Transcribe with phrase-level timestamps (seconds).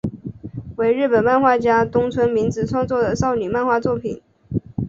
[0.77, 4.19] 为日本漫画家东村明子创作的少女漫画作品。